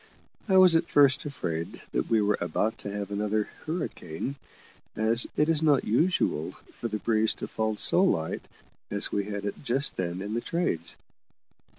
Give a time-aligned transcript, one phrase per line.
[0.49, 4.35] I was at first afraid that we were about to have another hurricane,
[4.95, 8.47] as it is not usual for the breeze to fall so light
[8.89, 10.95] as we had it just then in the trades.